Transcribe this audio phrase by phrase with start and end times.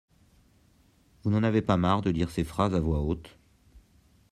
[1.21, 3.37] Vous n'en avez pas marre de lire ces phrases à voix haute?